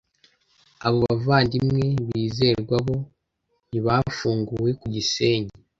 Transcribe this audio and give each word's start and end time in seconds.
abo 0.85 0.97
bavandimwe 1.07 1.85
bizerwa 2.07 2.75
bo 2.85 2.97
ntibafunguwe 3.69 4.69
Ku 4.79 4.85
Gisenyi 4.95 5.51